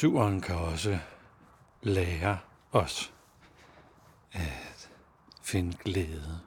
Syveren 0.00 0.40
kan 0.40 0.56
også 0.56 0.98
lære 1.82 2.38
os 2.72 3.12
at 4.32 4.90
finde 5.42 5.76
glæde 5.76 6.40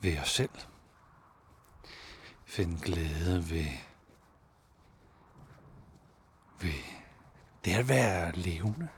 ved 0.00 0.18
os 0.18 0.30
selv. 0.30 0.50
Finde 2.44 2.80
glæde 2.80 3.50
ved, 3.50 3.70
ved 6.60 6.82
det 7.64 7.72
at 7.72 7.88
være 7.88 8.32
levende. 8.32 8.88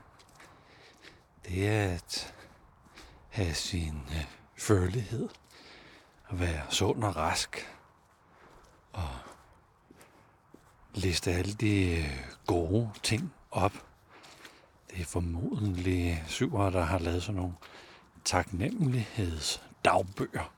Det 1.45 1.67
er 1.67 1.93
at 1.93 2.35
have 3.29 3.53
sin 3.53 4.03
øh, 4.09 4.25
følelighed. 4.57 5.29
At 6.29 6.39
være 6.39 6.65
sund 6.69 7.03
og 7.03 7.15
rask. 7.15 7.75
Og 8.93 9.26
liste 10.97 11.31
alle 11.31 11.53
de 11.53 11.91
øh, 11.91 12.05
gode 12.45 12.89
ting 13.03 13.33
op. 13.51 13.71
Det 14.91 15.01
er 15.01 15.05
formodentlig 15.05 16.23
syvere, 16.27 16.71
der 16.71 16.81
har 16.81 16.99
lavet 16.99 17.23
sådan 17.23 17.41
nogle 17.41 17.53
taknemmelighedsdagbøger. 18.25 20.53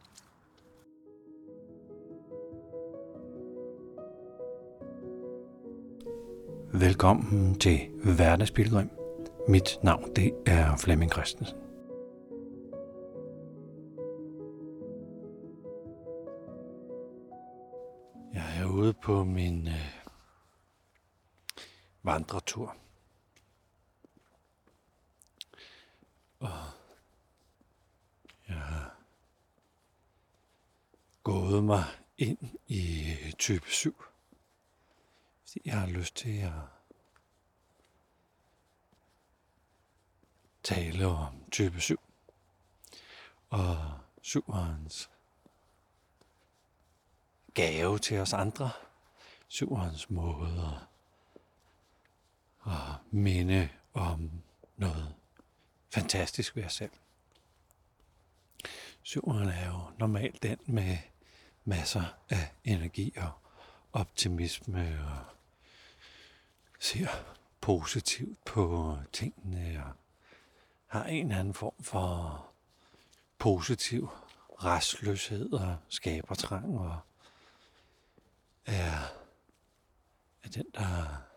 Velkommen 6.73 7.59
til 7.59 7.79
Hverdagspilgrim. 8.03 8.89
Mit 9.47 9.79
navn 9.83 10.15
det 10.15 10.33
er 10.45 10.77
Flemming 10.77 11.11
Christensen. 11.11 11.57
Jeg 18.33 18.43
er 18.61 18.65
ude 18.65 18.93
på 18.93 19.23
min 19.23 19.67
øh, 19.67 19.98
vandretur. 22.09 22.75
Og 26.39 26.71
jeg 28.47 28.57
har 28.57 28.95
gået 31.23 31.63
mig 31.63 31.83
ind 32.17 32.57
i 32.67 33.15
type 33.39 33.69
7. 33.71 34.03
Fordi 35.41 35.61
jeg 35.65 35.79
har 35.79 35.87
lyst 35.87 36.15
til 36.15 36.37
at 36.39 36.51
tale 40.63 41.07
om 41.07 41.43
type 41.51 41.81
7. 41.81 41.99
Og 43.49 43.99
syverens 44.21 45.09
gave 47.53 47.99
til 47.99 48.19
os 48.19 48.33
andre. 48.33 48.71
Syverens 49.47 50.09
måde 50.09 50.75
at 50.75 50.88
minde 53.11 53.69
om 53.93 54.31
noget 54.77 55.15
fantastisk 55.89 56.55
ved 56.55 56.63
os 56.63 56.73
selv. 56.73 56.91
Syveren 59.03 59.49
er 59.49 59.67
jo 59.67 59.79
normalt 59.97 60.43
den 60.43 60.57
med 60.65 60.97
masser 61.65 62.03
af 62.29 62.51
energi 62.63 63.13
og 63.17 63.31
optimisme 63.93 64.99
og 65.05 65.25
ser 66.79 67.07
positivt 67.61 68.45
på 68.45 68.97
tingene 69.13 69.83
og 69.85 69.91
har 70.87 71.03
en 71.03 71.25
eller 71.25 71.39
anden 71.39 71.53
form 71.53 71.83
for 71.83 72.45
positiv 73.37 74.09
restløshed 74.63 75.53
og 75.53 75.77
skabertrang 75.89 76.79
og 76.79 76.99
er, 78.65 78.91
er 80.43 80.49
den, 80.49 80.65
der 80.73 81.28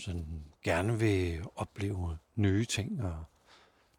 sådan 0.00 0.44
gerne 0.62 0.98
vil 0.98 1.44
opleve 1.54 2.18
nye 2.34 2.64
ting 2.64 3.04
og 3.04 3.24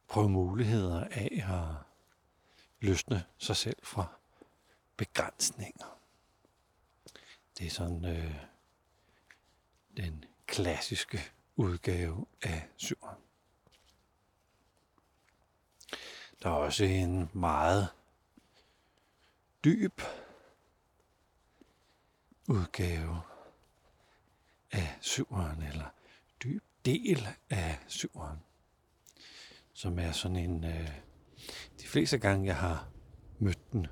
prøve 0.08 0.30
muligheder 0.30 1.08
af 1.12 1.44
at 1.50 1.86
løsne 2.80 3.26
sig 3.38 3.56
selv 3.56 3.78
fra 3.84 4.06
begrænsninger. 4.98 6.00
Det 7.58 7.68
er 7.68 7.72
sådan 7.72 8.06
øh, 8.06 8.36
den 9.98 10.26
klassiske 10.46 11.20
udgave 11.56 12.26
af 12.42 12.70
syveren. 12.78 13.18
Der 16.44 16.50
er 16.50 16.54
også 16.54 16.84
en 16.84 17.30
meget 17.34 17.90
dyb 19.64 20.02
udgave 22.48 23.22
af 24.72 24.98
syveren, 25.02 25.64
eller 25.64 25.90
dyb 26.44 26.64
del 26.86 27.28
af 27.50 27.80
syveren, 27.88 28.40
som 29.74 30.00
er 30.00 30.12
sådan 30.12 30.38
en... 30.38 30.64
Øh, 30.64 30.90
de 31.82 31.88
fleste 31.88 32.18
gange, 32.18 32.46
jeg 32.46 32.56
har 32.56 32.90
mødt 33.40 33.72
den, 33.72 33.88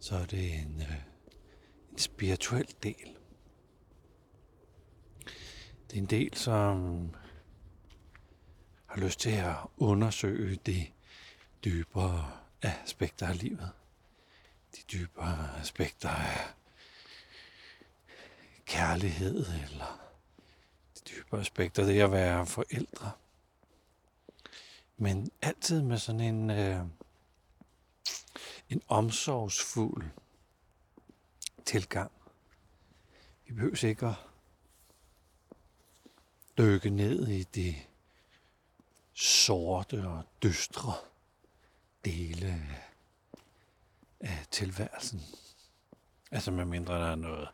så 0.00 0.16
er 0.16 0.26
det 0.26 0.54
en, 0.54 0.80
øh, 0.80 0.94
en 1.92 1.98
spirituel 1.98 2.74
del. 2.82 3.16
Det 5.90 5.96
er 5.96 5.98
en 5.98 6.06
del, 6.06 6.34
som 6.34 7.14
har 8.86 9.00
lyst 9.00 9.20
til 9.20 9.30
at 9.30 9.56
undersøge 9.76 10.56
de 10.66 10.86
dybere 11.64 12.32
aspekter 12.62 13.26
af 13.26 13.42
livet. 13.42 13.70
De 14.76 14.82
dybere 14.92 15.60
aspekter 15.60 16.08
af 16.08 16.54
kærlighed, 18.66 19.46
eller 19.46 20.07
dybere 21.10 21.40
aspekter, 21.40 21.84
det 21.84 22.00
at 22.00 22.12
være 22.12 22.46
forældre. 22.46 23.12
Men 24.96 25.30
altid 25.42 25.82
med 25.82 25.98
sådan 25.98 26.20
en, 26.20 26.50
øh, 26.50 26.80
en 28.68 28.82
omsorgsfuld 28.88 30.04
tilgang. 31.64 32.12
Vi 33.46 33.52
behøver 33.54 33.84
ikke 33.84 34.06
at 34.06 34.14
dykke 36.58 36.90
ned 36.90 37.28
i 37.28 37.42
de 37.42 37.74
sorte 39.14 40.08
og 40.08 40.24
dystre 40.42 40.92
dele 42.04 42.66
af 44.20 44.46
tilværelsen. 44.50 45.20
Altså 46.30 46.50
med 46.50 46.64
mindre 46.64 46.94
der 46.94 47.10
er 47.10 47.14
noget 47.14 47.48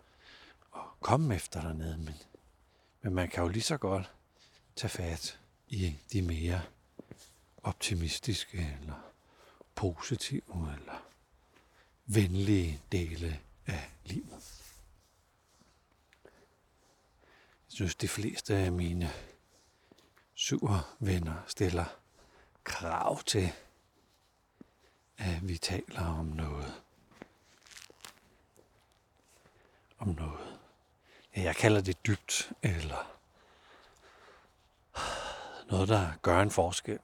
at 0.75 0.81
komme 1.00 1.34
efter 1.34 1.60
dernede, 1.60 1.98
men, 1.98 2.14
men 3.04 3.15
man 3.15 3.28
kan 3.28 3.42
jo 3.42 3.48
lige 3.48 3.62
så 3.62 3.76
godt 3.76 4.12
tage 4.76 4.91
fat 4.91 5.38
i 5.69 5.97
de 6.12 6.22
mere 6.22 6.62
optimistiske 7.62 8.76
eller 8.81 9.12
positive 9.75 10.42
eller 10.78 11.06
venlige 12.06 12.81
dele 12.93 13.41
af 13.66 13.91
livet. 14.04 14.62
Jeg 16.25 17.76
synes, 17.76 17.94
de 17.94 18.09
fleste 18.09 18.56
af 18.56 18.72
mine 18.72 19.10
syver 20.34 20.97
venner 21.00 21.44
stiller 21.47 21.97
krav 22.64 23.22
til, 23.22 23.53
at 25.19 25.48
vi 25.48 25.59
taler 25.59 26.06
om 26.06 26.26
noget. 26.26 26.82
Om 29.98 30.09
noget. 30.09 30.53
Jeg 31.37 31.56
kalder 31.56 31.81
det 31.81 32.06
dybt, 32.06 32.53
eller 32.62 33.17
noget, 35.71 35.89
der 35.89 36.12
gør 36.22 36.41
en 36.41 36.50
forskel. 36.50 36.99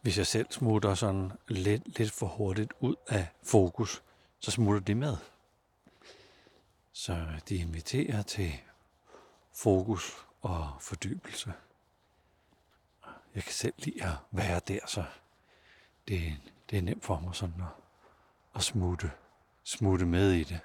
Hvis 0.00 0.18
jeg 0.18 0.26
selv 0.26 0.46
smutter 0.50 0.94
sådan 0.94 1.32
lidt, 1.48 1.98
lidt 1.98 2.12
for 2.12 2.26
hurtigt 2.26 2.72
ud 2.80 2.96
af 3.08 3.28
fokus, 3.42 4.02
så 4.40 4.50
smutter 4.50 4.80
det 4.80 4.96
med. 4.96 5.16
Så 6.92 7.26
de 7.48 7.56
inviterer 7.56 8.22
til 8.22 8.52
fokus 9.54 10.26
og 10.42 10.76
fordybelse. 10.80 11.52
Jeg 13.34 13.42
kan 13.42 13.52
selv 13.52 13.74
lide 13.78 14.04
at 14.04 14.12
være 14.30 14.60
der, 14.68 14.86
så 14.86 15.04
det, 16.08 16.36
det 16.70 16.78
er 16.78 16.82
nemt 16.82 17.04
for 17.04 17.20
mig 17.20 17.34
sådan 17.34 17.60
at, 17.60 17.82
at 18.54 18.62
smutte, 18.62 19.10
smutte 19.62 20.06
med 20.06 20.32
i 20.32 20.44
det. 20.44 20.60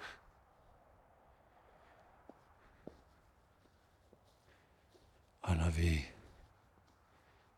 Vi 5.78 6.06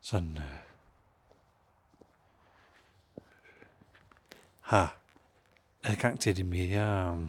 sådan 0.02 0.38
øh, 0.38 0.44
har 4.62 4.98
adgang 5.84 6.20
til 6.20 6.38
det 6.38 6.46
mere 6.46 7.18
øh, 7.18 7.28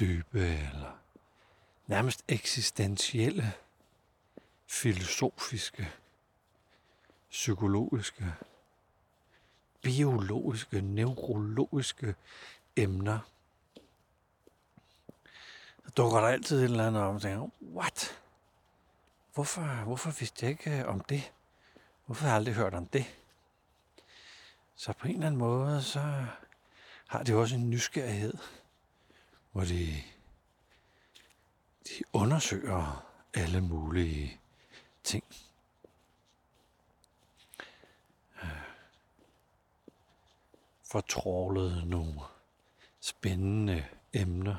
dybe 0.00 0.40
eller 0.40 0.98
nærmest 1.86 2.24
eksistentielle, 2.28 3.52
filosofiske, 4.66 5.92
psykologiske, 7.30 8.34
biologiske, 9.82 10.80
neurologiske 10.80 12.14
emner, 12.76 13.18
så 15.84 15.90
dukker 15.96 16.20
der 16.20 16.28
altid 16.28 16.58
et 16.58 16.64
eller 16.64 16.86
andet 16.86 17.02
om, 17.02 17.14
og 17.14 17.22
tænker, 17.22 17.48
what? 17.62 18.20
Hvorfor, 19.40 19.84
hvorfor 19.84 20.10
vidste 20.10 20.46
jeg 20.46 20.50
ikke 20.50 20.78
øh, 20.78 20.88
om 20.88 21.00
det? 21.00 21.32
Hvorfor 22.06 22.22
har 22.22 22.28
jeg 22.28 22.36
aldrig 22.36 22.54
hørt 22.54 22.74
om 22.74 22.86
det? 22.86 23.04
Så 24.74 24.92
på 24.92 25.08
en 25.08 25.14
eller 25.14 25.26
anden 25.26 25.38
måde, 25.38 25.82
så 25.82 26.26
har 27.06 27.22
det 27.22 27.34
også 27.34 27.54
en 27.54 27.70
nysgerrighed, 27.70 28.34
hvor 29.52 29.64
de, 29.64 30.02
de 31.88 32.04
undersøger 32.12 33.06
alle 33.34 33.60
mulige 33.60 34.40
ting. 35.04 35.24
Fortrålet 40.84 41.86
nogle 41.86 42.20
spændende 43.00 43.86
emner 44.12 44.56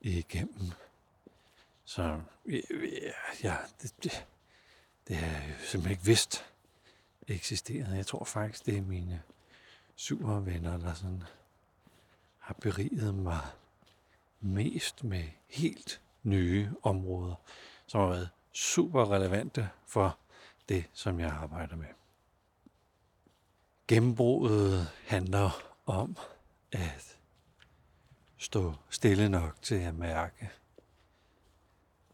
igennem. 0.00 0.72
Så 1.92 2.20
øh, 2.46 2.62
øh, 2.70 2.92
ja, 3.42 3.56
det, 3.82 3.94
det, 4.04 4.26
det 5.08 5.16
har 5.16 5.26
jeg 5.26 5.56
simpelthen 5.58 5.90
ikke 5.90 6.04
vidst 6.04 6.44
eksisterede. 7.28 7.96
Jeg 7.96 8.06
tror 8.06 8.24
faktisk, 8.24 8.66
det 8.66 8.76
er 8.78 8.82
mine 8.82 9.22
venner, 10.44 10.78
der 10.78 10.94
sådan 10.94 11.22
har 12.38 12.54
beriget 12.54 13.14
mig 13.14 13.40
mest 14.40 15.04
med 15.04 15.24
helt 15.48 16.00
nye 16.22 16.70
områder, 16.82 17.34
som 17.86 18.00
har 18.00 18.08
været 18.08 18.30
super 18.52 19.12
relevante 19.12 19.68
for 19.86 20.18
det, 20.68 20.84
som 20.92 21.20
jeg 21.20 21.30
arbejder 21.30 21.76
med. 21.76 21.88
Gennembruddet 23.88 24.88
handler 25.06 25.50
om 25.86 26.16
at 26.72 27.18
stå 28.36 28.74
stille 28.90 29.28
nok 29.28 29.62
til 29.62 29.74
at 29.74 29.94
mærke 29.94 30.50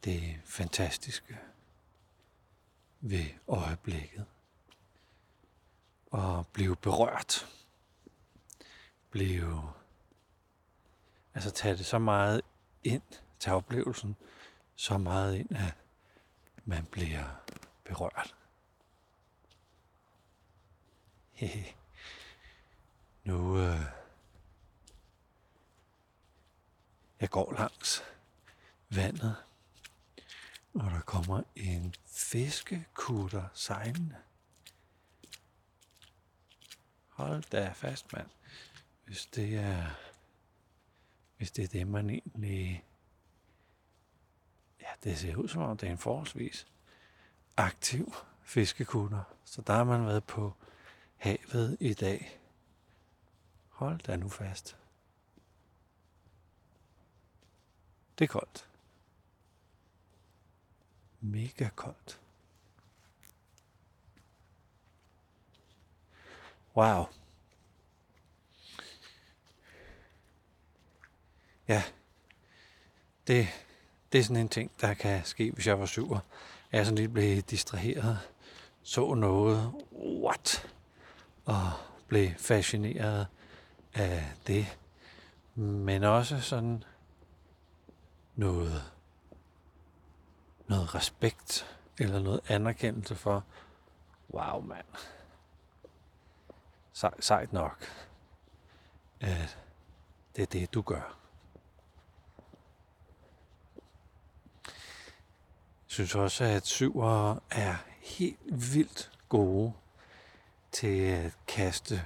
det 0.04 0.40
fantastiske 0.44 1.38
ved 3.00 3.26
øjeblikket. 3.48 4.26
Og 6.10 6.46
blive 6.46 6.76
berørt. 6.76 7.46
Blive... 9.10 9.72
Altså 11.34 11.50
tage 11.50 11.76
det 11.76 11.86
så 11.86 11.98
meget 11.98 12.40
ind, 12.84 13.02
tage 13.38 13.54
oplevelsen 13.54 14.16
så 14.76 14.98
meget 14.98 15.36
ind, 15.36 15.56
at 15.56 15.74
man 16.64 16.84
bliver 16.84 17.24
berørt. 17.84 18.34
Hehe. 21.32 21.74
Nu... 23.24 23.58
Øh, 23.58 23.80
jeg 27.20 27.30
går 27.30 27.52
langs 27.52 28.02
vandet, 28.88 29.36
og 30.80 30.90
der 30.90 31.00
kommer 31.00 31.42
en 31.56 31.94
fiskekutter 32.06 33.48
sejlende. 33.54 34.16
Hold 37.08 37.42
da 37.42 37.72
fast, 37.72 38.12
mand. 38.12 38.28
Hvis 39.04 39.26
det 39.26 39.54
er, 39.54 39.86
hvis 41.36 41.50
det 41.50 41.64
er 41.64 41.68
det, 41.68 41.86
man 41.88 42.10
egentlig... 42.10 42.84
Ja, 44.80 44.88
det 45.04 45.18
ser 45.18 45.36
ud 45.36 45.48
som 45.48 45.62
om, 45.62 45.76
det 45.76 45.86
er 45.86 45.90
en 45.90 45.98
forholdsvis 45.98 46.66
aktiv 47.56 48.14
fiskekutter. 48.42 49.22
Så 49.44 49.62
der 49.62 49.72
har 49.72 49.84
man 49.84 50.06
været 50.06 50.24
på 50.24 50.54
havet 51.16 51.76
i 51.80 51.94
dag. 51.94 52.40
Hold 53.68 53.98
da 53.98 54.16
nu 54.16 54.28
fast. 54.28 54.76
Det 58.18 58.24
er 58.24 58.28
koldt. 58.28 58.68
Mega 61.20 61.68
koldt. 61.76 62.20
Wow. 66.76 67.04
Ja, 71.68 71.82
det, 73.26 73.48
det 74.12 74.18
er 74.18 74.22
sådan 74.22 74.36
en 74.36 74.48
ting, 74.48 74.70
der 74.80 74.94
kan 74.94 75.24
ske, 75.24 75.50
hvis 75.50 75.66
jeg 75.66 75.80
var 75.80 75.86
sur. 75.86 76.24
Jeg 76.72 76.86
sådan 76.86 76.98
lidt 76.98 77.12
blev 77.12 77.42
distraheret, 77.42 78.18
så 78.82 79.14
noget, 79.14 79.72
what? 79.92 80.74
Og 81.44 81.72
blev 82.08 82.30
fascineret 82.36 83.26
af 83.94 84.24
det. 84.46 84.78
Men 85.54 86.04
også 86.04 86.40
sådan 86.40 86.84
noget, 88.34 88.92
noget 90.68 90.94
respekt 90.94 91.78
eller 91.98 92.20
noget 92.20 92.40
anerkendelse 92.48 93.14
for, 93.14 93.44
wow 94.30 94.60
mand, 94.60 94.86
Sej, 96.92 97.20
sejt 97.20 97.52
nok, 97.52 97.84
at 99.20 99.58
det 100.36 100.42
er 100.42 100.46
det, 100.46 100.74
du 100.74 100.82
gør. 100.82 101.18
Jeg 104.64 105.92
synes 105.92 106.14
også, 106.14 106.44
at 106.44 106.66
syvere 106.66 107.40
er 107.50 107.76
helt 108.00 108.74
vildt 108.74 109.10
gode 109.28 109.72
til 110.72 111.00
at 111.00 111.36
kaste 111.46 112.04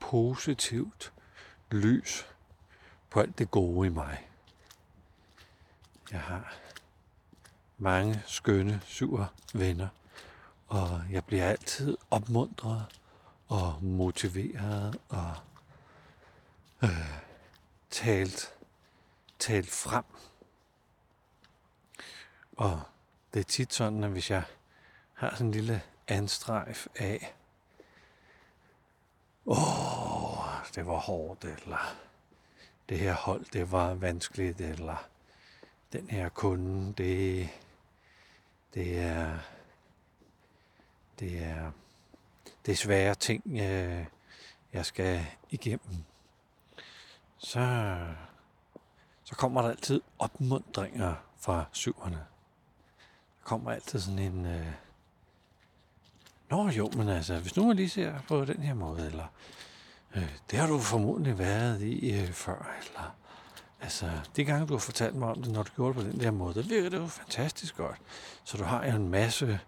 positivt 0.00 1.12
lys 1.70 2.26
på 3.10 3.20
alt 3.20 3.38
det 3.38 3.50
gode 3.50 3.86
i 3.86 3.90
mig. 3.90 4.28
Jeg 6.12 6.20
har 6.20 6.54
mange 7.78 8.22
skønne 8.26 8.80
sure 8.86 9.26
venner, 9.54 9.88
og 10.66 11.02
jeg 11.10 11.24
bliver 11.24 11.44
altid 11.44 11.96
opmuntret 12.10 12.84
og 13.48 13.78
motiveret 13.80 14.98
og 15.08 15.34
øh, 16.82 16.90
talt, 17.90 18.54
talt 19.38 19.70
frem. 19.70 20.04
Og 22.56 22.82
det 23.34 23.40
er 23.40 23.44
tit 23.44 23.74
sådan, 23.74 24.04
at 24.04 24.10
hvis 24.10 24.30
jeg 24.30 24.42
har 25.14 25.30
sådan 25.30 25.46
en 25.46 25.52
lille 25.52 25.82
anstrejf 26.08 26.86
af, 26.96 27.34
åh, 29.46 30.44
det 30.74 30.86
var 30.86 30.96
hårdt, 30.96 31.44
eller 31.44 31.96
det 32.88 32.98
her 32.98 33.14
hold, 33.14 33.44
det 33.52 33.72
var 33.72 33.94
vanskeligt, 33.94 34.60
eller 34.60 35.08
den 35.92 36.10
her 36.10 36.28
kunde, 36.28 36.92
det, 36.92 37.48
det 38.76 38.98
er, 38.98 39.38
det 41.18 41.42
er, 41.44 41.70
det 42.66 42.72
er 42.72 42.76
svære 42.76 43.14
ting, 43.14 43.42
øh, 43.46 44.04
jeg 44.72 44.86
skal 44.86 45.26
igennem. 45.50 46.04
Så, 47.38 47.96
så 49.24 49.34
kommer 49.34 49.62
der 49.62 49.68
altid 49.68 50.00
opmundringer 50.18 51.14
fra 51.38 51.64
syverne. 51.72 52.16
Der 53.40 53.44
kommer 53.44 53.70
altid 53.70 54.00
sådan 54.00 54.18
en... 54.18 54.46
Øh, 54.46 54.72
Nå 56.50 56.68
jo, 56.68 56.90
men 56.96 57.08
altså, 57.08 57.38
hvis 57.38 57.56
nu 57.56 57.66
man 57.66 57.76
lige 57.76 57.88
ser 57.88 58.20
på 58.28 58.44
den 58.44 58.62
her 58.62 58.74
måde, 58.74 59.06
eller 59.06 59.26
øh, 60.16 60.36
det 60.50 60.58
har 60.58 60.66
du 60.66 60.78
formodentlig 60.78 61.38
været 61.38 61.82
i 61.82 62.20
øh, 62.20 62.32
før, 62.32 62.76
eller 62.78 63.16
Altså, 63.86 64.10
de 64.36 64.44
gange 64.44 64.66
du 64.66 64.74
har 64.74 64.78
fortalt 64.78 65.14
mig 65.14 65.28
om 65.28 65.42
det, 65.42 65.52
når 65.52 65.62
du 65.62 65.70
gjorde 65.76 65.94
det 65.94 66.04
på 66.04 66.10
den 66.10 66.20
der 66.20 66.30
måde, 66.30 66.54
det 66.54 66.70
virker 66.70 66.90
det 66.90 66.98
jo 66.98 67.06
fantastisk 67.06 67.76
godt. 67.76 67.96
Så 68.44 68.56
du 68.56 68.64
har 68.64 68.86
jo 68.86 68.96
en 68.96 69.08
masse 69.08 69.60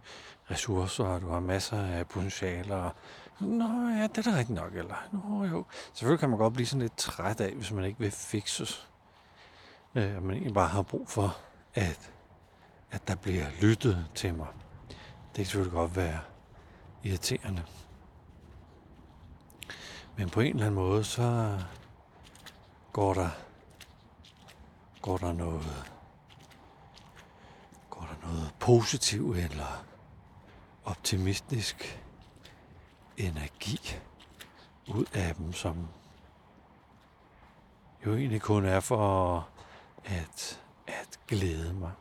ressourcer, 0.51 1.05
og 1.05 1.21
du 1.21 1.29
har 1.29 1.41
masser 1.41 1.83
af 1.83 2.07
potentialer. 2.09 2.77
Og, 2.77 2.93
Nå 3.41 3.89
ja, 3.89 4.03
det 4.03 4.19
er 4.19 4.31
da 4.31 4.39
rigtigt 4.39 4.51
nok, 4.59 4.75
eller? 4.75 4.95
Nå 5.13 5.45
jo. 5.45 5.65
Selvfølgelig 5.93 6.21
kan 6.21 6.29
man 6.29 6.39
godt 6.39 6.55
blive 6.55 6.67
sådan 6.67 6.83
lidt 6.83 6.97
træt 6.97 7.41
af, 7.41 7.55
hvis 7.55 7.73
man 7.73 7.85
ikke 7.85 7.99
vil 7.99 8.11
fikses. 8.11 8.89
Øh, 9.95 10.17
og 10.17 10.23
man 10.23 10.31
egentlig 10.31 10.55
bare 10.55 10.69
har 10.69 10.83
brug 10.83 11.09
for, 11.09 11.37
at, 11.75 12.11
at 12.91 13.09
der 13.09 13.15
bliver 13.15 13.47
lyttet 13.61 14.07
til 14.15 14.35
mig. 14.35 14.49
Det 14.89 15.37
kan 15.37 15.45
selvfølgelig 15.45 15.73
godt 15.73 15.97
være 15.97 16.21
irriterende. 17.03 17.63
Men 20.17 20.31
på 20.31 20.41
en 20.41 20.49
eller 20.55 20.67
anden 20.67 20.75
måde, 20.75 21.05
så 21.05 21.59
går 22.93 23.15
der 23.15 23.29
Går 25.09 25.19
der 25.19 25.33
noget, 25.33 25.93
går 27.91 28.01
der 28.01 28.29
noget 28.29 28.55
positivt 28.61 29.37
eller 29.37 29.85
optimistisk 30.85 32.03
energi 33.17 33.97
ud 34.89 35.05
af 35.15 35.35
dem, 35.35 35.53
som 35.53 35.89
jo 38.07 38.17
egentlig 38.17 38.41
kun 38.43 38.65
er 38.65 38.81
for 38.81 39.49
at, 40.05 40.61
at 40.87 41.21
glæde 41.27 41.75
mig. 41.75 41.93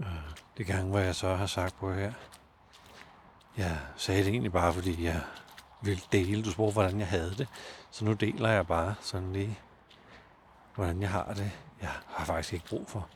Øh, 0.00 0.36
det 0.56 0.66
gang, 0.66 0.90
hvor 0.90 0.98
jeg 0.98 1.14
så 1.14 1.34
har 1.34 1.46
sagt 1.46 1.76
på 1.76 1.92
her, 1.92 2.12
jeg 3.56 3.80
sagde 3.96 4.24
det 4.24 4.28
egentlig 4.28 4.52
bare, 4.52 4.72
fordi 4.72 5.04
jeg 5.04 5.20
ville 5.84 6.02
dele. 6.12 6.42
Du 6.42 6.50
spurgte, 6.50 6.72
hvordan 6.72 6.98
jeg 6.98 7.08
havde 7.08 7.34
det. 7.38 7.48
Så 7.90 8.04
nu 8.04 8.12
deler 8.12 8.48
jeg 8.48 8.66
bare 8.66 8.94
sådan 9.00 9.32
lige 9.32 9.58
hvordan 10.74 11.02
jeg 11.02 11.10
har 11.10 11.34
det. 11.34 11.50
Jeg 11.82 11.90
har 12.06 12.24
faktisk 12.24 12.52
ikke 12.52 12.66
brug 12.66 12.84
for 12.88 13.08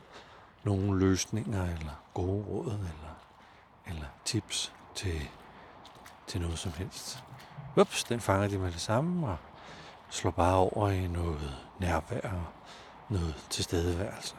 nogle 0.63 0.99
løsninger 0.99 1.63
eller 1.63 2.03
gode 2.13 2.45
råd 2.45 2.65
eller, 2.65 3.19
eller 3.87 4.05
tips 4.25 4.73
til, 4.95 5.29
til 6.27 6.41
noget 6.41 6.59
som 6.59 6.71
helst. 6.71 7.23
Ups, 7.75 8.03
den 8.03 8.19
fanger 8.19 8.47
de 8.47 8.57
med 8.57 8.71
det 8.71 8.81
samme 8.81 9.27
og 9.27 9.37
slår 10.09 10.31
bare 10.31 10.55
over 10.55 10.89
i 10.89 11.07
noget 11.07 11.57
nærvær 11.79 12.29
og 12.29 12.45
noget 13.09 13.45
tilstedeværelse. 13.49 14.35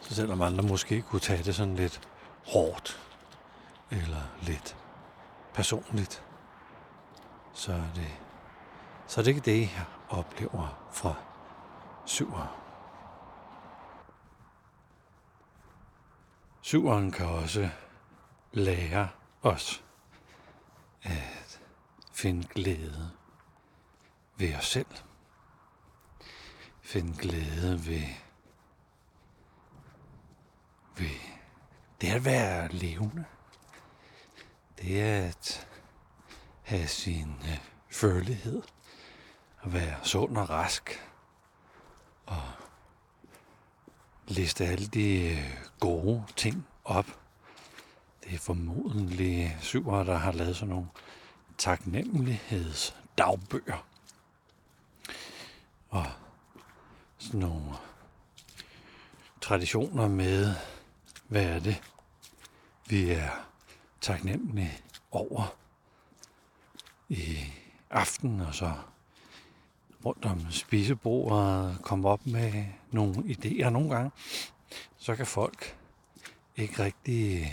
Så 0.00 0.14
selvom 0.14 0.42
andre 0.42 0.62
måske 0.62 1.02
kunne 1.02 1.20
tage 1.20 1.42
det 1.42 1.54
sådan 1.54 1.76
lidt 1.76 2.08
hårdt 2.46 3.00
eller 3.90 4.22
lidt 4.42 4.76
personligt, 5.56 6.24
så 7.52 7.72
er 7.72 7.92
det, 7.94 8.18
så 9.06 9.20
er 9.20 9.24
det 9.24 9.30
ikke 9.30 9.50
det, 9.50 9.60
jeg 9.60 9.84
oplever 10.08 10.88
fra 10.92 11.14
syver. 12.04 12.62
Syveren 16.60 17.10
kan 17.10 17.26
også 17.26 17.68
lære 18.52 19.08
os 19.42 19.84
at 21.02 21.60
finde 22.12 22.48
glæde 22.48 23.10
ved 24.36 24.56
os 24.56 24.66
selv. 24.66 24.86
Finde 26.82 27.18
glæde 27.18 27.86
ved, 27.86 28.06
ved 30.96 31.18
det 32.00 32.08
at 32.08 32.24
være 32.24 32.68
levende. 32.68 33.24
Det 34.78 35.02
er 35.02 35.28
at 35.28 35.68
have 36.62 36.86
sin 36.86 37.36
øh, 37.42 37.58
følelighed. 37.90 38.62
At 39.62 39.72
være 39.72 39.96
sund 40.02 40.36
og 40.36 40.50
rask. 40.50 41.02
Og 42.26 42.42
liste 44.28 44.66
alle 44.66 44.86
de 44.86 45.30
øh, 45.30 45.56
gode 45.80 46.24
ting 46.36 46.66
op. 46.84 47.06
Det 48.24 48.34
er 48.34 48.38
formodentlig 48.38 49.58
syvere, 49.60 50.04
der 50.04 50.16
har 50.16 50.32
lavet 50.32 50.56
sådan 50.56 50.74
nogle 50.74 50.88
taknemmelighedsdagbøger. 51.58 53.86
Og 55.88 56.06
sådan 57.18 57.40
nogle 57.40 57.72
traditioner 59.40 60.08
med, 60.08 60.54
hvad 61.28 61.44
er 61.44 61.58
det, 61.58 61.82
vi 62.86 63.10
er 63.10 63.45
taknemmelig 64.06 64.82
over 65.10 65.56
i 67.08 67.38
aften, 67.90 68.40
og 68.40 68.54
så 68.54 68.72
rundt 70.04 70.24
om 70.24 70.50
spisebordet 70.50 71.78
komme 71.82 72.08
op 72.08 72.26
med 72.26 72.64
nogle 72.90 73.14
idéer 73.14 73.68
nogle 73.68 73.90
gange, 73.94 74.10
så 74.96 75.16
kan 75.16 75.26
folk 75.26 75.76
ikke 76.56 76.84
rigtig, 76.84 77.52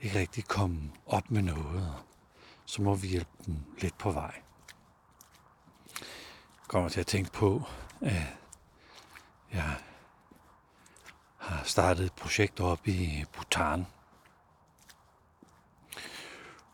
ikke 0.00 0.18
rigtig 0.18 0.44
komme 0.44 0.92
op 1.06 1.30
med 1.30 1.42
noget. 1.42 1.94
Så 2.66 2.82
må 2.82 2.94
vi 2.94 3.08
hjælpe 3.08 3.30
dem 3.46 3.56
lidt 3.78 3.98
på 3.98 4.10
vej. 4.10 4.42
Jeg 6.60 6.68
kommer 6.68 6.88
til 6.88 7.00
at 7.00 7.06
tænke 7.06 7.32
på, 7.32 7.62
at 8.00 8.22
jeg 9.52 9.76
har 11.36 11.64
startet 11.64 12.04
et 12.04 12.12
projekt 12.12 12.60
op 12.60 12.88
i 12.88 13.24
Bhutan, 13.32 13.86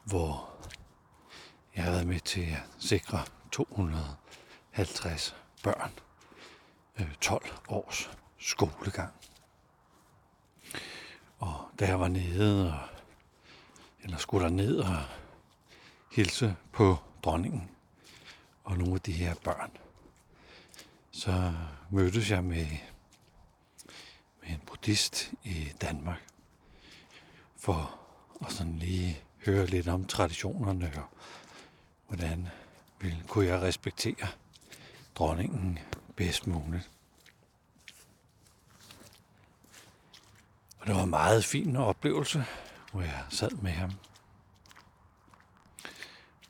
hvor 0.05 0.51
jeg 1.77 1.85
har 1.85 1.91
været 1.91 2.07
med 2.07 2.21
til 2.21 2.41
at 2.41 2.63
sikre 2.79 3.25
250 3.53 5.37
børn 5.63 5.93
øh, 7.01 7.15
12 7.21 7.45
års 7.69 8.11
skolegang. 8.39 9.13
Og 11.39 11.71
da 11.79 11.87
jeg 11.87 12.01
var 12.01 12.09
nede, 12.09 12.73
og, 12.73 12.79
eller 14.03 14.17
skulle 14.17 14.45
der 14.45 14.51
ned 14.51 14.79
og 14.79 15.03
hilse 16.13 16.57
på 16.73 16.97
dronningen 17.23 17.71
og 18.65 18.79
nogle 18.79 18.95
af 18.95 19.01
de 19.01 19.13
her 19.13 19.35
børn, 19.45 19.71
så 21.11 21.53
mødtes 21.91 22.31
jeg 22.31 22.45
med, 22.45 22.67
med 24.41 24.49
en 24.49 24.61
buddhist 24.67 25.33
i 25.45 25.73
Danmark 25.81 26.29
for 27.57 27.99
at 28.47 28.53
sådan 28.53 28.77
lige 28.77 29.23
høre 29.45 29.67
lidt 29.67 29.89
om 29.89 30.05
traditionerne 30.05 30.93
og 30.97 31.19
hvordan 32.07 32.49
vil, 33.01 33.23
kunne 33.29 33.47
jeg 33.47 33.63
respektere 33.63 34.29
dronningen 35.15 35.79
bedst 36.17 36.47
muligt. 36.47 36.91
Og 40.79 40.87
det 40.87 40.95
var 40.95 41.03
en 41.03 41.11
meget 41.11 41.45
fin 41.45 41.77
oplevelse, 41.77 42.45
hvor 42.93 43.03
jeg 43.03 43.25
sad 43.31 43.51
med 43.51 43.71
ham. 43.71 43.91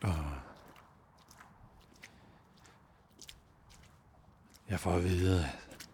Og 0.02 0.24
jeg 4.68 4.80
får 4.80 4.92
at 4.92 5.04
vide, 5.04 5.44
at 5.44 5.86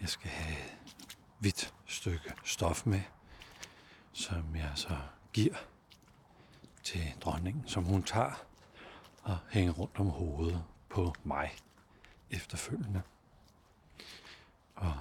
jeg 0.00 0.08
skal 0.08 0.30
have 0.30 0.58
et 0.58 0.76
hvidt 1.38 1.74
stykke 1.86 2.32
stof 2.44 2.86
med, 2.86 3.00
som 4.12 4.56
jeg 4.56 4.72
så 4.74 4.98
giver 5.32 5.56
til 6.82 7.14
dronningen, 7.20 7.68
som 7.68 7.84
hun 7.84 8.02
tager 8.02 8.44
og 9.22 9.38
hænger 9.50 9.72
rundt 9.72 9.98
om 9.98 10.06
hovedet 10.06 10.64
på 10.88 11.14
mig 11.24 11.56
efterfølgende. 12.30 13.02
Og 14.74 14.94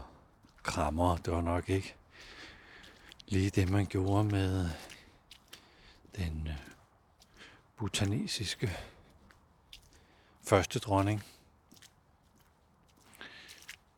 krammer, 0.63 1.17
det 1.17 1.33
var 1.33 1.41
nok 1.41 1.69
ikke 1.69 1.95
lige 3.27 3.50
det, 3.50 3.69
man 3.69 3.86
gjorde 3.86 4.24
med 4.24 4.69
den 6.15 6.48
øh, 6.48 6.55
butanesiske 7.77 8.77
første 10.43 10.79
dronning. 10.79 11.24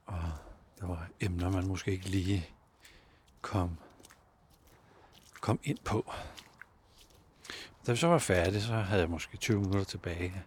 Og 0.06 0.32
der 0.80 0.86
var 0.86 1.10
emner, 1.20 1.50
man 1.50 1.68
måske 1.68 1.92
ikke 1.92 2.10
lige 2.10 2.50
kom, 3.42 3.78
kom 5.42 5.60
ind 5.64 5.78
på. 5.78 6.14
Da 7.88 7.92
vi 7.92 7.98
så 7.98 8.08
var 8.08 8.18
færdige, 8.18 8.62
så 8.62 8.74
havde 8.74 9.02
jeg 9.02 9.10
måske 9.10 9.38
20 9.38 9.60
minutter 9.60 9.84
tilbage. 9.84 10.44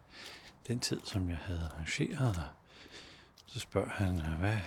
Den 0.68 0.80
tid, 0.80 1.00
som 1.04 1.28
jeg 1.30 1.36
havde 1.36 1.70
arrangeret. 1.72 2.50
Så 3.46 3.60
spørger 3.60 3.90
han, 3.90 4.20
hvad, 4.38 4.58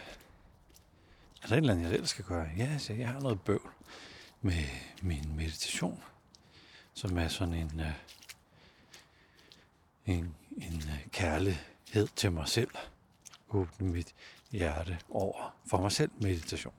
er 1.43 1.47
der 1.47 1.53
et 1.53 1.57
eller 1.57 1.74
andet, 1.74 1.86
jeg 1.86 1.93
ellers 1.93 2.09
skal 2.09 2.25
gøre? 2.25 2.50
Ja, 2.57 2.77
så 2.77 2.93
jeg 2.93 3.07
har 3.07 3.19
noget 3.19 3.41
bøvl 3.41 3.71
med 4.41 4.63
min 5.01 5.36
meditation, 5.36 6.03
som 6.93 7.17
er 7.17 7.27
sådan 7.27 7.53
en, 7.53 7.79
øh, 7.79 7.93
en, 10.05 10.36
en 10.57 10.75
øh, 10.75 11.07
kærlighed 11.12 12.07
til 12.15 12.31
mig 12.31 12.47
selv. 12.47 12.71
Åbne 13.50 13.88
mit 13.88 14.15
hjerte 14.51 15.00
over 15.09 15.55
for 15.65 15.81
mig 15.81 15.91
selv 15.91 16.12
meditation. 16.21 16.74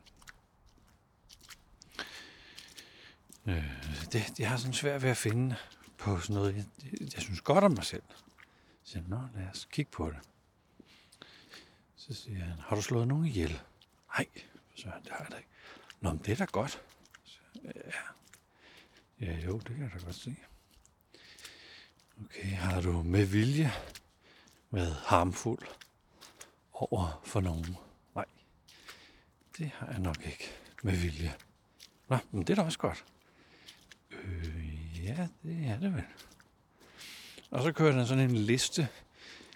Øh, 3.48 3.64
det, 4.12 4.38
jeg 4.38 4.50
har 4.50 4.56
sådan 4.56 4.72
svært 4.72 5.02
ved 5.02 5.10
at 5.10 5.16
finde 5.16 5.56
på 5.98 6.20
sådan 6.20 6.36
noget, 6.36 6.56
jeg, 6.56 6.64
jeg 7.14 7.22
synes 7.22 7.40
godt 7.40 7.64
om 7.64 7.70
mig 7.70 7.84
selv. 7.84 8.02
Så 8.82 8.92
siger 8.92 9.04
nå 9.08 9.20
lad 9.34 9.46
os 9.50 9.68
kigge 9.70 9.90
på 9.90 10.10
det. 10.10 10.18
Så 11.96 12.14
siger 12.14 12.44
han, 12.44 12.58
har 12.58 12.76
du 12.76 12.82
slået 12.82 13.08
nogen 13.08 13.24
ihjel? 13.24 13.60
Nej, 14.16 14.26
så 14.74 14.90
det 15.04 15.12
har 15.12 15.18
jeg 15.18 15.30
da 15.30 15.36
ikke. 15.36 15.48
Nå, 16.00 16.10
men 16.10 16.18
det 16.18 16.32
er 16.32 16.36
da 16.36 16.44
godt. 16.44 16.82
Så, 17.24 17.38
ja. 17.64 17.70
ja, 19.20 19.38
jo, 19.38 19.58
det 19.58 19.66
kan 19.76 19.82
jeg 19.82 19.90
da 19.94 20.04
godt 20.04 20.14
se. 20.14 20.36
Okay, 22.24 22.48
har 22.48 22.80
du 22.80 23.02
med 23.02 23.24
vilje 23.24 23.72
været 24.70 24.94
harmfuld 24.94 25.62
over 26.72 27.22
for 27.24 27.40
nogen? 27.40 27.76
Nej, 28.14 28.24
det 29.58 29.70
har 29.74 29.86
jeg 29.86 29.98
nok 29.98 30.26
ikke 30.26 30.50
med 30.82 30.96
vilje. 30.96 31.34
Nå, 32.08 32.18
men 32.30 32.42
det 32.42 32.50
er 32.50 32.54
da 32.54 32.62
også 32.62 32.78
godt. 32.78 33.04
Ja, 35.08 35.28
det 35.42 35.66
er 35.66 35.78
det 35.78 35.94
vel. 35.94 36.04
Og 37.50 37.62
så 37.62 37.72
kører 37.72 37.92
den 37.92 38.06
sådan 38.06 38.30
en 38.30 38.36
liste 38.36 38.88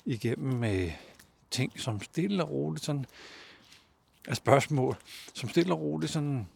igennem 0.05 0.55
med 0.55 0.93
ting, 1.51 1.81
som 1.81 2.03
stille 2.03 2.45
og 2.45 2.51
roligt 2.51 2.85
sådan 2.85 3.07
af 4.29 4.37
spørgsmål, 4.37 4.97
som 5.35 5.49
stille 5.49 5.73
og 5.73 5.81
roligt 5.81 6.13
sådan 6.13 6.49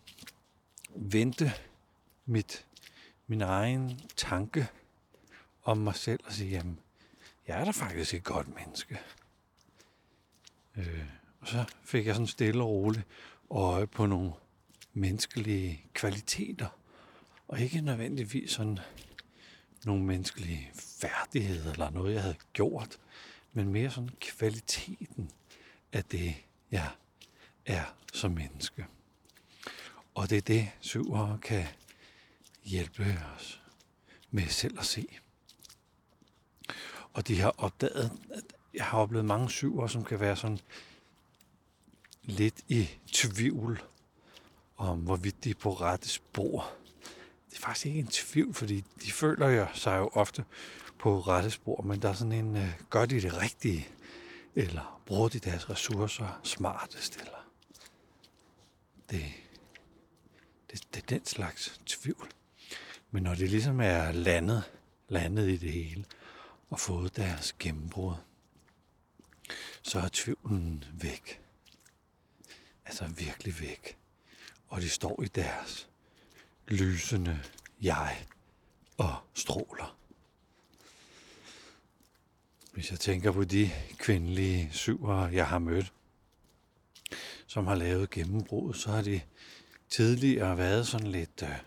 vente 0.95 1.53
mit, 2.27 2.67
min 3.27 3.43
egen 3.43 4.01
tanke 4.17 4.69
om 5.63 5.79
mig 5.79 5.95
selv 5.95 6.21
og 6.25 6.33
sige, 6.33 6.51
jamen, 6.51 6.79
jeg 7.47 7.61
er 7.61 7.65
da 7.65 7.71
faktisk 7.71 8.15
et 8.15 8.25
godt 8.25 8.55
menneske. 8.55 8.99
Øh, 10.77 11.05
og 11.41 11.49
så 11.49 11.65
fik 11.85 12.07
jeg 12.07 12.15
sådan 12.15 12.27
stille 12.27 12.63
og 12.63 12.69
roligt 12.69 13.07
øje 13.51 13.87
på 13.87 14.07
nogle 14.07 14.33
menneskelige 14.93 15.85
kvaliteter, 15.95 16.69
og 17.49 17.61
ikke 17.61 17.81
nødvendigvis 17.81 18.51
sådan 18.51 18.79
nogle 19.85 20.05
menneskelige 20.05 20.71
færdigheder 20.75 21.73
eller 21.73 21.91
noget, 21.91 22.15
jeg 22.15 22.23
havde 22.23 22.37
gjort, 22.53 22.99
men 23.53 23.69
mere 23.69 23.91
sådan 23.91 24.11
kvaliteten 24.21 25.31
af 25.93 26.05
det, 26.05 26.35
jeg 26.71 26.91
er 27.67 27.85
som 28.13 28.31
menneske. 28.31 28.87
Og 30.15 30.31
det 30.31 30.39
er 30.39 30.43
det, 30.43 30.71
syvere 30.81 31.39
kan 31.43 31.67
hjælpe 32.65 33.23
os 33.37 33.63
med 34.31 34.47
selv 34.49 34.79
at 34.79 34.87
se. 34.87 35.07
Og 37.13 37.29
de 37.29 37.41
har 37.41 37.55
opdaget, 37.59 38.11
at 38.31 38.45
jeg 38.75 38.85
har 38.85 38.99
oplevet 38.99 39.25
mange 39.25 39.51
syvere, 39.51 39.89
som 39.89 40.05
kan 40.05 40.21
være 40.21 40.37
sådan 40.37 40.61
lidt 42.23 42.65
i 42.69 42.89
tvivl 43.07 43.83
om, 44.77 45.01
hvorvidt 45.01 45.45
de 45.45 45.51
er 45.51 45.55
på 45.55 45.73
rette 45.73 46.09
spor. 46.09 46.73
Det 47.57 47.63
er 47.63 47.67
faktisk 47.67 47.87
ikke 47.87 47.99
en 47.99 48.07
tvivl, 48.07 48.55
fordi 48.55 48.85
de 49.03 49.13
føler 49.13 49.49
jo 49.49 49.67
sig 49.75 49.99
jo 49.99 50.11
ofte 50.13 50.45
på 50.99 51.21
rette 51.21 51.51
spor, 51.51 51.83
men 51.83 52.03
der 52.03 52.09
er 52.09 52.13
sådan 52.13 52.33
en, 52.33 52.57
øh, 52.57 52.73
gør 52.91 53.07
de 53.07 53.21
det 53.21 53.37
rigtige, 53.43 53.89
eller 54.55 55.03
bruger 55.07 55.29
de 55.29 55.39
deres 55.39 55.71
ressourcer 55.71 56.41
smartest, 56.43 57.17
eller 57.17 57.51
det, 59.11 59.25
det, 60.71 60.83
det 60.95 61.03
er 61.03 61.07
den 61.07 61.27
slags 61.27 61.81
tvivl. 61.87 62.31
Men 63.11 63.23
når 63.23 63.35
det 63.35 63.51
ligesom 63.51 63.81
er 63.81 64.13
landet, 64.13 64.65
landet 65.09 65.49
i 65.49 65.57
det 65.57 65.73
hele, 65.73 66.05
og 66.71 66.81
fået 66.81 67.17
deres 67.17 67.53
gennembrud, 67.59 68.15
så 69.83 69.99
er 69.99 70.09
tvivlen 70.13 70.85
væk. 70.93 71.41
Altså 72.85 73.07
virkelig 73.07 73.61
væk. 73.61 73.97
Og 74.69 74.81
de 74.81 74.89
står 74.89 75.23
i 75.23 75.27
deres 75.27 75.89
lysende 76.69 77.43
jeg 77.83 78.27
og 78.97 79.17
stråler. 79.35 79.97
Hvis 82.73 82.91
jeg 82.91 83.01
tænker 83.01 83.33
på 83.33 83.45
de 83.45 83.71
kvindelige 83.99 84.69
syvere, 84.73 85.23
jeg 85.23 85.47
har 85.47 85.59
mødt, 85.59 85.93
som 87.47 87.67
har 87.67 87.75
lavet 87.75 88.11
gennembrud, 88.11 88.75
så 88.75 88.91
har 88.91 89.03
de 89.03 89.21
tidligere 89.89 90.59
været 90.59 90.87
sådan 90.87 91.07
lidt, 91.07 91.43
øh, 91.43 91.59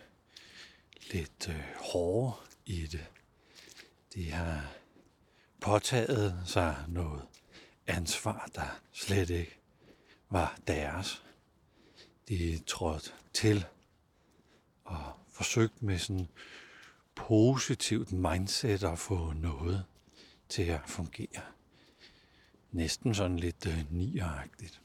lidt 1.11 1.49
øh, 1.49 1.63
hårde 1.75 2.33
i 2.65 2.85
det. 2.85 3.05
De 4.13 4.31
har 4.31 4.73
påtaget 5.59 6.43
sig 6.45 6.75
noget 6.87 7.21
ansvar, 7.87 8.49
der 8.55 8.79
slet 8.93 9.29
ikke 9.29 9.59
var 10.29 10.59
deres. 10.67 11.23
De 12.27 12.59
trådte 12.67 13.11
til 13.33 13.65
og 14.89 15.13
forsøgt 15.31 15.83
med 15.83 15.97
sådan 15.97 16.27
positivt 17.15 18.11
mindset 18.11 18.83
at 18.83 18.99
få 18.99 19.33
noget 19.33 19.85
til 20.49 20.63
at 20.63 20.81
fungere. 20.87 21.41
Næsten 22.71 23.15
sådan 23.15 23.39
lidt 23.39 23.65
øh, 23.65 23.91
nieragtigt. 23.91 24.81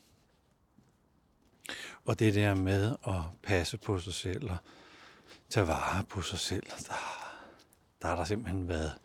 Og 2.05 2.19
det 2.19 2.35
der 2.35 2.55
med 2.55 2.97
at 3.07 3.23
passe 3.43 3.79
på 3.79 3.99
sig 3.99 4.15
selv 4.15 4.51
og 4.51 4.57
tage 5.49 5.67
vare 5.67 6.05
på 6.05 6.23
sig 6.23 6.39
selv, 6.39 6.67
der, 6.67 6.95
der 8.03 8.09
har 8.09 8.17
der 8.17 8.25
simpelthen 8.25 8.69
været 8.69 8.99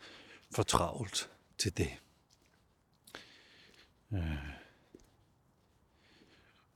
for 0.50 0.62
travlt 0.62 1.30
til 1.58 1.76
det. 1.76 1.90
Øh. 4.12 4.60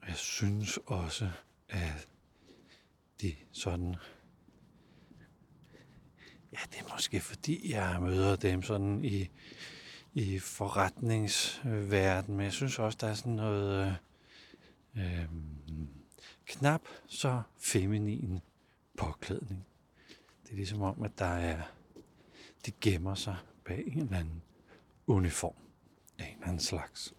Jeg 0.08 0.16
synes 0.16 0.78
også, 0.86 1.30
at 1.68 2.08
det 3.20 3.36
sådan... 3.52 3.96
Ja, 6.54 6.58
det 6.72 6.80
er 6.80 6.92
måske 6.92 7.20
fordi, 7.20 7.72
jeg 7.72 7.98
møder 8.00 8.36
dem 8.36 8.62
sådan 8.62 9.04
i, 9.04 9.28
i 10.12 10.38
forretningsverdenen, 10.38 12.36
men 12.36 12.44
jeg 12.44 12.52
synes 12.52 12.78
også, 12.78 12.98
der 13.00 13.06
er 13.06 13.14
sådan 13.14 13.32
noget 13.32 13.96
øh, 14.96 15.22
øh, 15.22 15.28
knap 16.46 16.82
så 17.06 17.42
feminin 17.58 18.40
påklædning. 18.98 19.66
Det 20.44 20.52
er 20.52 20.56
ligesom 20.56 20.82
om, 20.82 21.02
at 21.02 21.18
der 21.18 21.24
er, 21.24 21.62
de 22.66 22.72
gemmer 22.80 23.14
sig 23.14 23.36
bag 23.64 23.84
en 23.86 24.02
eller 24.02 24.18
anden 24.18 24.42
uniform 25.06 25.54
af 26.18 26.24
en 26.24 26.34
eller 26.34 26.46
anden 26.46 26.60
slags. 26.60 27.14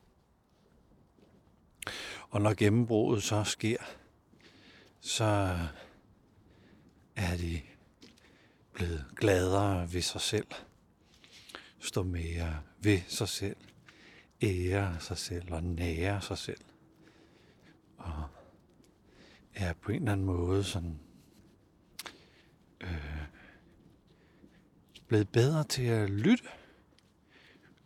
Og 2.29 2.41
når 2.41 2.53
gennembruddet 2.53 3.23
så 3.23 3.43
sker, 3.43 3.77
så 4.99 5.57
er 7.15 7.37
det 7.37 7.63
blevet 8.75 9.05
gladere 9.15 9.93
ved 9.93 10.01
sig 10.01 10.21
selv, 10.21 10.47
stå 11.79 12.03
mere 12.03 12.61
ved 12.79 13.01
sig 13.07 13.29
selv, 13.29 13.57
ære 14.41 14.99
sig 14.99 15.17
selv 15.17 15.53
og 15.53 15.63
nære 15.63 16.21
sig 16.21 16.37
selv. 16.37 16.61
Og 17.97 18.23
er 19.53 19.73
på 19.73 19.91
en 19.91 19.97
eller 19.97 20.11
anden 20.11 20.25
måde 20.25 20.63
sådan 20.63 20.99
øh, 22.81 23.23
blevet 25.07 25.29
bedre 25.29 25.63
til 25.63 25.83
at 25.83 26.09
lytte. 26.09 26.43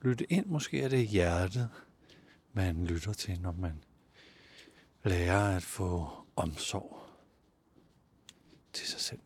Lytte 0.02 0.32
ind, 0.32 0.46
måske 0.46 0.82
er 0.82 0.90
det 0.90 1.08
hjertet, 1.08 1.70
man 2.54 2.86
lytter 2.86 3.14
til, 3.14 3.42
når 3.42 3.52
man 3.52 3.84
lærer 5.04 5.56
at 5.56 5.64
få 5.64 6.10
omsorg 6.36 7.10
til 8.74 8.88
sig 8.88 9.00
selv. 9.00 9.20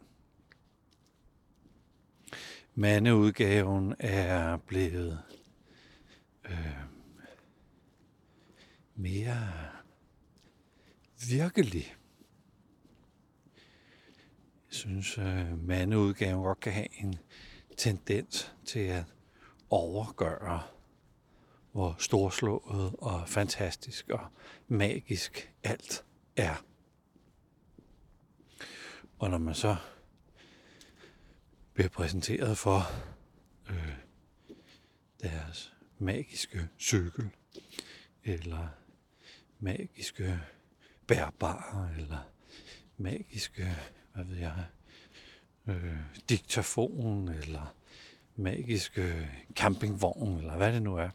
Mandeudgaven 2.76 3.96
er 4.00 4.58
blevet 4.58 5.24
øh, 6.46 6.78
mere 8.96 9.38
virkelig. 11.30 11.96
Jeg 14.68 14.76
synes, 14.76 15.18
øh, 15.18 15.68
mandeudgaven 15.68 16.44
godt 16.44 16.60
kan 16.60 16.74
have 16.74 17.02
en 17.04 17.16
tendens 17.78 18.54
til 18.66 18.80
at 18.80 19.04
overgøre, 19.70 20.62
hvor 21.72 21.96
storslået 22.00 22.96
og 22.98 23.30
fantastisk 23.30 24.10
og 24.10 24.20
magisk 24.68 25.54
alt 25.64 26.06
er. 26.36 26.66
Og 29.20 29.30
når 29.30 29.38
man 29.38 29.56
så 29.56 29.76
bliver 31.74 31.90
præsenteret 31.90 32.58
for 32.58 32.82
øh, 33.70 33.94
deres 35.22 35.74
magiske 35.98 36.68
cykel, 36.80 37.30
eller 38.24 38.68
magiske 39.60 40.40
bærbare, 41.08 41.90
eller 41.98 42.30
magiske, 42.98 43.76
hvad 44.14 44.26
ved 44.26 44.38
jeg, 44.38 44.66
øh, 45.68 45.98
diktafon, 46.30 47.30
eller 47.30 47.76
magiske 48.36 49.30
campingvogn, 49.56 50.38
eller 50.38 50.58
hvad 50.58 50.74
det 50.74 50.82
nu 50.82 50.96
er. 50.96 51.10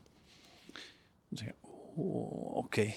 Så 1.31 1.37
tænker 1.37 1.45
jeg, 1.45 1.55
oh, 1.65 2.65
okay, 2.65 2.91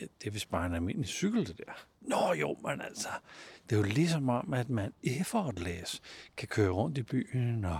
Øh, 0.00 0.08
det 0.20 0.26
er 0.26 0.30
vist 0.30 0.50
bare 0.50 0.66
en 0.66 0.74
almindelig 0.74 1.08
cykel, 1.08 1.46
det 1.46 1.58
der. 1.58 1.86
Nå 2.00 2.32
jo, 2.32 2.56
men 2.62 2.80
altså, 2.80 3.08
det 3.70 3.72
er 3.72 3.76
jo 3.76 3.82
ligesom 3.82 4.28
om, 4.28 4.54
at 4.54 4.70
man 4.70 4.92
effortless 5.02 6.02
kan 6.36 6.48
køre 6.48 6.70
rundt 6.70 6.98
i 6.98 7.02
byen, 7.02 7.64
og 7.64 7.78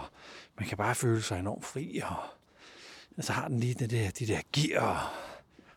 man 0.58 0.68
kan 0.68 0.76
bare 0.76 0.94
føle 0.94 1.22
sig 1.22 1.38
enormt 1.38 1.64
fri, 1.64 2.02
og 2.04 3.24
så 3.24 3.32
har 3.32 3.48
den 3.48 3.60
lige 3.60 3.74
det 3.74 3.90
der, 3.90 4.10
de 4.10 4.26
der 4.26 4.40
gear, 4.52 5.14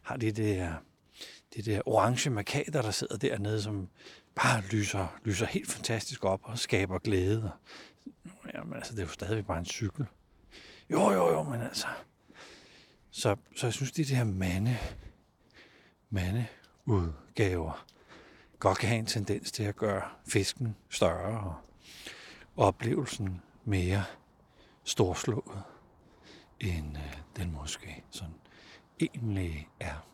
har 0.01 0.17
de 0.17 0.31
der, 0.31 0.73
de 1.55 1.61
der 1.61 1.81
orange 1.85 2.29
markader, 2.29 2.81
der 2.81 2.91
sidder 2.91 3.17
dernede, 3.17 3.61
som 3.61 3.89
bare 4.35 4.61
lyser, 4.71 5.19
lyser 5.25 5.45
helt 5.45 5.71
fantastisk 5.71 6.25
op 6.25 6.39
og 6.43 6.59
skaber 6.59 6.99
glæde. 6.99 7.51
Jamen 8.53 8.73
altså, 8.73 8.93
det 8.93 8.99
er 8.99 9.05
jo 9.05 9.11
stadigvæk 9.11 9.45
bare 9.45 9.59
en 9.59 9.65
cykel. 9.65 10.05
Jo, 10.89 11.11
jo, 11.11 11.31
jo, 11.31 11.43
men 11.43 11.61
altså. 11.61 11.87
Så, 13.11 13.35
så 13.55 13.65
jeg 13.65 13.73
synes, 13.73 13.91
det 13.91 14.07
her 14.07 14.23
mande, 14.23 14.77
mandeudgaver 16.09 17.85
godt 18.59 18.77
kan 18.77 18.89
have 18.89 18.99
en 18.99 19.05
tendens 19.05 19.51
til 19.51 19.63
at 19.63 19.75
gøre 19.75 20.01
fisken 20.27 20.75
større 20.89 21.39
og 21.39 21.55
oplevelsen 22.57 23.41
mere 23.65 24.03
storslået, 24.83 25.63
end 26.59 26.97
øh, 26.97 27.17
den 27.35 27.51
måske 27.51 28.03
sådan 28.09 28.35
egentlig 28.99 29.69
er. 29.79 30.07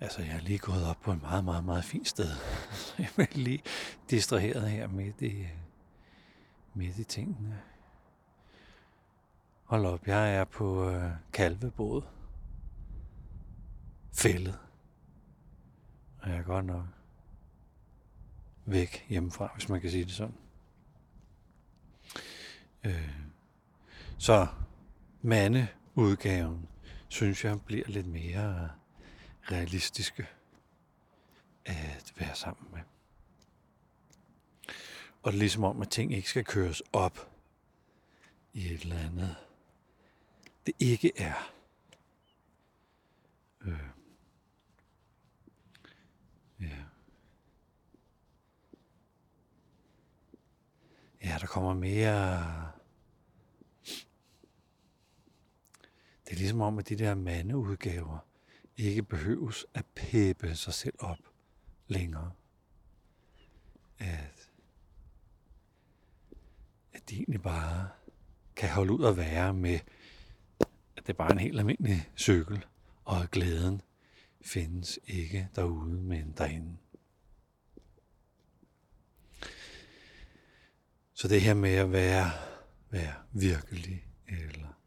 Altså, 0.00 0.22
jeg 0.22 0.36
er 0.36 0.40
lige 0.40 0.58
gået 0.58 0.86
op 0.86 1.00
på 1.00 1.12
et 1.12 1.22
meget, 1.22 1.44
meget, 1.44 1.64
meget 1.64 1.84
fint 1.84 2.08
sted. 2.08 2.30
Jeg 2.98 3.08
er 3.16 3.26
lige 3.32 3.62
distraheret 4.10 4.70
her 4.70 4.88
midt 4.88 5.22
i, 5.22 5.46
midt 6.74 6.98
i 6.98 7.04
tingene. 7.04 7.62
Hold 9.64 9.86
op, 9.86 10.06
jeg 10.06 10.34
er 10.34 10.44
på 10.44 10.90
øh, 10.90 11.10
kalvebåd. 11.32 12.02
Fældet. 14.12 14.58
Og 16.18 16.30
jeg 16.30 16.38
er 16.38 16.42
godt 16.42 16.64
nok 16.64 16.86
væk 18.64 19.06
hjemmefra, 19.08 19.50
hvis 19.54 19.68
man 19.68 19.80
kan 19.80 19.90
sige 19.90 20.04
det 20.04 20.12
sådan. 20.12 20.34
Øh, 22.84 23.18
så 24.18 24.46
mandeudgaven, 25.22 26.68
synes 27.08 27.44
jeg, 27.44 27.60
bliver 27.60 27.84
lidt 27.88 28.06
mere 28.06 28.70
realistiske 29.50 30.26
at 31.64 32.12
være 32.16 32.34
sammen 32.34 32.66
med. 32.72 32.80
Og 35.22 35.32
det 35.32 35.38
er 35.38 35.40
ligesom 35.40 35.64
om, 35.64 35.82
at 35.82 35.90
ting 35.90 36.14
ikke 36.14 36.28
skal 36.28 36.44
køres 36.44 36.82
op 36.92 37.30
i 38.52 38.66
et 38.74 38.80
eller 38.80 38.98
andet, 38.98 39.36
det 40.66 40.74
ikke 40.78 41.12
er. 41.16 41.52
Øh. 43.60 43.78
Ja. 46.60 46.84
Ja, 51.24 51.38
der 51.40 51.46
kommer 51.46 51.74
mere... 51.74 52.72
Det 56.24 56.32
er 56.32 56.36
ligesom 56.36 56.60
om, 56.60 56.78
at 56.78 56.88
de 56.88 56.96
der 56.96 57.14
mandeudgaver 57.14 58.18
ikke 58.76 59.02
behøves 59.02 59.66
at 59.74 59.86
pæppe 59.94 60.56
sig 60.56 60.74
selv 60.74 60.94
op 60.98 61.18
længere. 61.88 62.32
At, 63.98 64.08
at 64.08 64.51
de 67.10 67.16
egentlig 67.16 67.42
bare 67.42 67.88
kan 68.56 68.68
holde 68.68 68.92
ud 68.92 69.04
at 69.04 69.16
være 69.16 69.54
med, 69.54 69.78
at 70.96 71.06
det 71.06 71.08
er 71.08 71.12
bare 71.12 71.32
en 71.32 71.38
helt 71.38 71.58
almindelig 71.58 72.10
cykel, 72.16 72.64
og 73.04 73.30
glæden 73.30 73.82
findes 74.44 74.98
ikke 75.06 75.48
derude, 75.56 76.00
men 76.00 76.34
derinde. 76.38 76.76
Så 81.14 81.28
det 81.28 81.40
her 81.40 81.54
med 81.54 81.74
at 81.74 81.92
være, 81.92 82.30
være 82.90 83.14
virkelig, 83.32 84.06
eller 84.28 84.78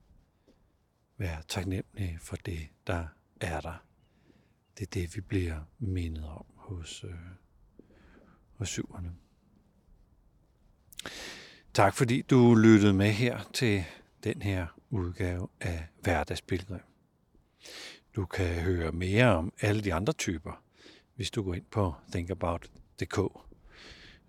være 1.18 1.44
taknemmelig 1.48 2.18
for 2.22 2.36
det, 2.36 2.68
der 2.88 3.08
er 3.42 3.62
der, 3.62 3.86
det 4.78 4.86
er 4.86 4.92
det, 4.92 5.16
vi 5.16 5.22
bliver 5.22 5.62
mindet 5.80 6.26
om 6.26 6.46
hos, 6.56 7.04
øh, 7.04 7.16
hos 8.54 8.70
syverne. 8.70 9.16
Tak 11.76 11.94
fordi 11.94 12.22
du 12.22 12.56
lyttede 12.56 12.94
med 12.94 13.12
her 13.12 13.50
til 13.54 13.84
den 14.24 14.42
her 14.42 14.68
udgave 14.90 15.48
af 15.62 15.88
Hverdagsbilleder. 16.02 16.80
Du 18.16 18.26
kan 18.26 18.62
høre 18.62 18.92
mere 18.92 19.36
om 19.36 19.54
alle 19.62 19.82
de 19.82 19.94
andre 19.94 20.14
typer, 20.14 20.64
hvis 21.16 21.32
du 21.32 21.44
går 21.44 21.54
ind 21.54 21.66
på 21.72 21.94
thinkabout.dk 22.12 23.20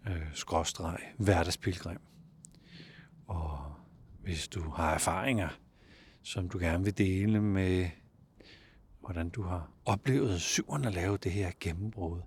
øh, 0.09 0.23
skråstreg 0.35 0.99
hverdagspilgrim. 1.19 1.99
Og 3.27 3.75
hvis 4.23 4.49
du 4.49 4.71
har 4.71 4.95
erfaringer, 4.95 5.49
som 6.23 6.49
du 6.49 6.59
gerne 6.59 6.85
vil 6.85 6.99
dele 6.99 7.41
med, 7.41 7.89
hvordan 9.01 9.29
du 9.29 9.43
har 9.43 9.71
oplevet 9.85 10.41
syverne 10.41 10.91
lave 10.91 11.17
det 11.17 11.33
her 11.33 11.53
gennembrud, 11.61 12.21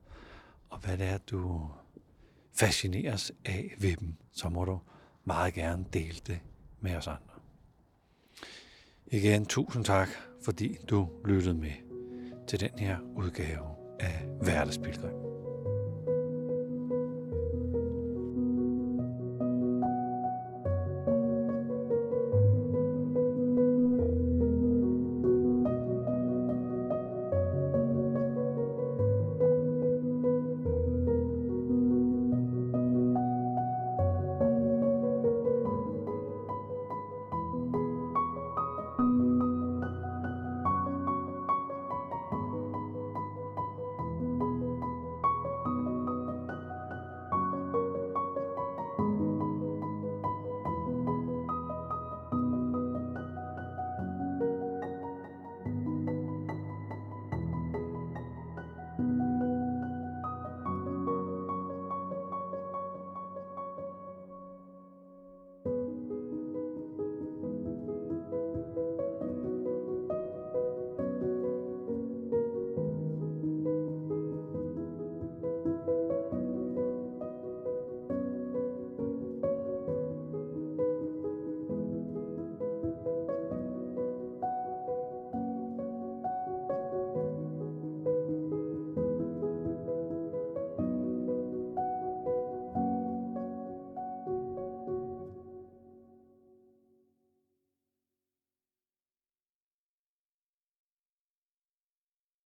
og 0.69 0.79
hvad 0.79 0.97
det 0.97 1.07
er, 1.07 1.17
du 1.17 1.71
fascineres 2.53 3.31
af 3.45 3.75
ved 3.79 3.95
dem, 3.95 4.15
så 4.31 4.49
må 4.49 4.65
du 4.65 4.79
meget 5.25 5.53
gerne 5.53 5.85
dele 5.93 6.19
det 6.27 6.39
med 6.79 6.95
os 6.95 7.07
andre. 7.07 7.19
Igen 9.07 9.45
tusind 9.45 9.85
tak, 9.85 10.09
fordi 10.45 10.77
du 10.89 11.09
lyttede 11.25 11.53
med 11.53 11.71
til 12.47 12.59
den 12.59 12.79
her 12.79 12.97
udgave 13.15 13.67
af 13.99 14.25
Hverdagsbilgrim. 14.41 15.28